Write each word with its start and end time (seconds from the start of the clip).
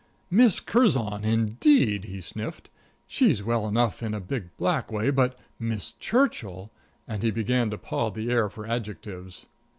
"Miss 0.31 0.59
Curzon, 0.59 1.23
indeed," 1.23 2.05
he 2.05 2.21
sniffed. 2.21 2.71
"She's 3.07 3.43
well 3.43 3.67
enough 3.67 4.01
in 4.01 4.15
a 4.15 4.19
big, 4.19 4.49
black 4.57 4.91
way, 4.91 5.11
but 5.11 5.37
Miss 5.59 5.91
Churchill" 5.99 6.71
and 7.07 7.21
he 7.21 7.29
began 7.29 7.69
to 7.69 7.77
paw 7.77 8.09
the 8.09 8.31
air 8.31 8.49
for 8.49 8.65
adjectives. 8.65 9.45